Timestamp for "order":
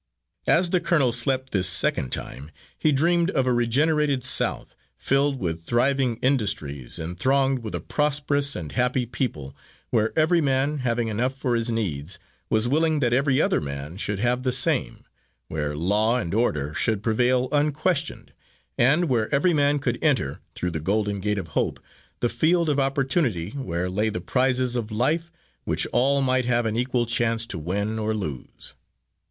16.33-16.73